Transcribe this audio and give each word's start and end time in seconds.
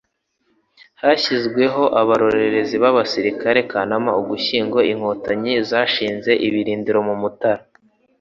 hashyirwaho 1.01 1.83
Abarorerezi 2.01 2.75
b'abasirikari. 2.83 3.61
Kanama–Ugushyingo, 3.71 4.77
Inkotanyi 4.91 5.53
zashinze 5.69 6.31
ibirindiro 6.47 6.99
mu 7.07 7.15
Mutara, 7.21 7.63